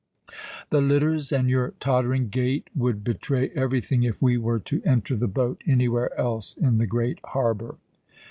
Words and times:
The 0.71 0.81
litters 0.81 1.31
and 1.31 1.47
your 1.47 1.73
tottering 1.79 2.29
gait 2.29 2.71
would 2.75 3.03
betray 3.03 3.49
everything 3.49 4.01
if 4.01 4.19
we 4.19 4.35
were 4.35 4.57
to 4.61 4.81
enter 4.83 5.15
the 5.15 5.27
boat 5.27 5.61
anywhere 5.67 6.19
else 6.19 6.55
in 6.57 6.79
the 6.79 6.87
great 6.87 7.19
harbour." 7.23 7.75